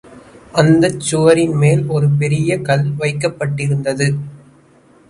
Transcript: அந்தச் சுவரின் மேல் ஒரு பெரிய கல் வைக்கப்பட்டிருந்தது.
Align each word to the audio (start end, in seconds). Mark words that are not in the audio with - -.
அந்தச் 0.53 0.99
சுவரின் 0.99 1.53
மேல் 1.53 1.83
ஒரு 1.87 2.09
பெரிய 2.19 2.59
கல் 2.61 2.87
வைக்கப்பட்டிருந்தது. 2.99 4.07